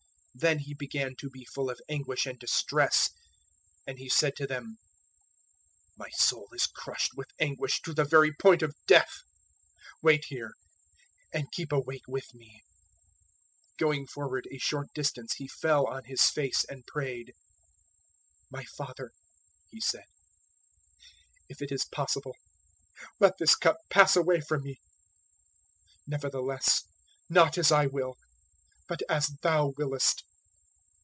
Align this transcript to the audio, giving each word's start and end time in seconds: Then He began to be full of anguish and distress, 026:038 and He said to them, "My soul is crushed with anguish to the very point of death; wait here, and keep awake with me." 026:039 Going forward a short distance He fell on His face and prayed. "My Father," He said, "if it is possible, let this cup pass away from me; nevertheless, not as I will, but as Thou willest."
Then 0.33 0.59
He 0.59 0.73
began 0.73 1.17
to 1.17 1.29
be 1.29 1.43
full 1.43 1.69
of 1.69 1.81
anguish 1.89 2.25
and 2.25 2.39
distress, 2.39 3.09
026:038 3.09 3.17
and 3.87 3.99
He 3.99 4.09
said 4.09 4.35
to 4.37 4.47
them, 4.47 4.77
"My 5.97 6.09
soul 6.11 6.47
is 6.53 6.67
crushed 6.67 7.11
with 7.17 7.27
anguish 7.37 7.81
to 7.81 7.93
the 7.93 8.05
very 8.05 8.33
point 8.33 8.63
of 8.63 8.73
death; 8.87 9.19
wait 10.01 10.23
here, 10.29 10.53
and 11.33 11.51
keep 11.51 11.73
awake 11.73 12.07
with 12.07 12.33
me." 12.33 12.63
026:039 13.77 13.77
Going 13.77 14.07
forward 14.07 14.47
a 14.49 14.57
short 14.57 14.87
distance 14.95 15.33
He 15.33 15.49
fell 15.49 15.85
on 15.85 16.05
His 16.05 16.25
face 16.29 16.63
and 16.63 16.87
prayed. 16.87 17.33
"My 18.49 18.63
Father," 18.63 19.11
He 19.69 19.81
said, 19.81 20.05
"if 21.49 21.61
it 21.61 21.73
is 21.73 21.83
possible, 21.83 22.37
let 23.19 23.37
this 23.37 23.53
cup 23.55 23.77
pass 23.89 24.15
away 24.15 24.39
from 24.39 24.63
me; 24.63 24.79
nevertheless, 26.07 26.85
not 27.29 27.57
as 27.57 27.69
I 27.69 27.87
will, 27.87 28.15
but 28.87 28.99
as 29.09 29.27
Thou 29.41 29.69
willest." 29.77 30.23